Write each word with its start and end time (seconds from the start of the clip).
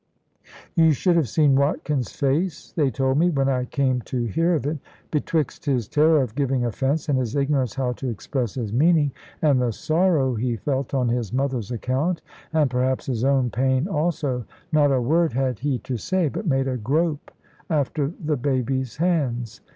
You 0.73 0.93
should 0.93 1.15
have 1.15 1.29
seen 1.29 1.55
Watkin's 1.55 2.11
face, 2.11 2.71
they 2.75 2.89
told 2.89 3.19
me, 3.19 3.29
when 3.29 3.47
I 3.47 3.65
came 3.65 4.01
to 4.09 4.25
hear 4.25 4.55
of 4.55 4.65
it. 4.65 4.79
Betwixt 5.11 5.65
his 5.67 5.87
terror 5.87 6.23
of 6.23 6.33
giving 6.33 6.65
offence, 6.65 7.07
and 7.07 7.19
his 7.19 7.35
ignorance 7.35 7.75
how 7.75 7.91
to 7.91 8.09
express 8.09 8.55
his 8.55 8.73
meaning, 8.73 9.11
and 9.43 9.61
the 9.61 9.71
sorrow 9.71 10.33
he 10.33 10.55
felt 10.55 10.95
on 10.95 11.07
his 11.09 11.31
mother's 11.31 11.69
account, 11.69 12.23
and 12.51 12.71
perhaps 12.71 13.05
his 13.05 13.23
own 13.23 13.51
pain 13.51 13.87
also, 13.87 14.43
not 14.71 14.91
a 14.91 14.99
word 14.99 15.33
had 15.33 15.59
he 15.59 15.77
to 15.77 15.97
say, 15.97 16.29
but 16.29 16.47
made 16.47 16.67
a 16.67 16.77
grope 16.77 17.29
after 17.69 18.11
the 18.25 18.37
baby's 18.37 18.97
hands. 18.97 19.61